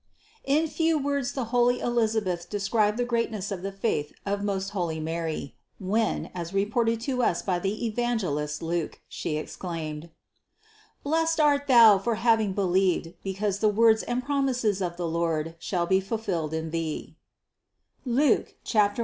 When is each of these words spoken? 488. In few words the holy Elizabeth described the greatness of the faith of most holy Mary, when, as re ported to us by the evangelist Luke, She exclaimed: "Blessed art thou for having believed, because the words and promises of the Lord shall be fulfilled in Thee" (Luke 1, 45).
488. 0.45 0.63
In 0.63 0.67
few 0.67 0.97
words 0.97 1.33
the 1.33 1.43
holy 1.53 1.79
Elizabeth 1.79 2.49
described 2.49 2.97
the 2.97 3.05
greatness 3.05 3.51
of 3.51 3.61
the 3.61 3.71
faith 3.71 4.11
of 4.25 4.43
most 4.43 4.69
holy 4.69 4.99
Mary, 4.99 5.53
when, 5.77 6.31
as 6.33 6.55
re 6.55 6.65
ported 6.65 6.99
to 7.01 7.21
us 7.21 7.43
by 7.43 7.59
the 7.59 7.85
evangelist 7.85 8.63
Luke, 8.63 8.99
She 9.07 9.37
exclaimed: 9.37 10.09
"Blessed 11.03 11.39
art 11.39 11.67
thou 11.67 11.99
for 11.99 12.15
having 12.15 12.53
believed, 12.53 13.13
because 13.23 13.59
the 13.59 13.69
words 13.69 14.01
and 14.01 14.25
promises 14.25 14.81
of 14.81 14.97
the 14.97 15.07
Lord 15.07 15.53
shall 15.59 15.85
be 15.85 15.99
fulfilled 15.99 16.51
in 16.51 16.71
Thee" 16.71 17.15
(Luke 18.03 18.55
1, 18.65 18.65
45). 18.65 18.97